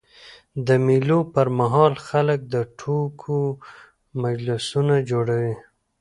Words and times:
د 0.67 0.69
مېلو 0.85 1.19
پر 1.33 1.47
مهال 1.59 1.93
خلک 2.07 2.39
د 2.53 2.55
ټوکو 2.79 3.39
مجلسونه 4.23 4.95
جوړوي. 5.09 5.55